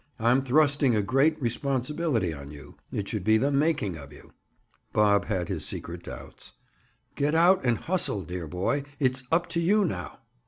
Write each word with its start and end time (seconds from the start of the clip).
I'm 0.17 0.41
thrusting 0.41 0.95
a 0.95 1.03
great 1.03 1.39
responsibility 1.39 2.33
on 2.33 2.49
you. 2.49 2.75
It 2.91 3.07
should 3.07 3.23
be 3.23 3.37
the 3.37 3.51
making 3.51 3.97
of 3.97 4.11
you." 4.11 4.33
Bob 4.93 5.25
had 5.25 5.47
his 5.47 5.63
secret 5.63 6.01
doubts. 6.01 6.53
"Get 7.15 7.35
out 7.35 7.63
and 7.63 7.77
hustle, 7.77 8.23
dear 8.23 8.47
boy. 8.47 8.83
It's 8.97 9.21
up 9.31 9.45
to 9.49 9.59
you, 9.61 9.85
now!" 9.85 10.17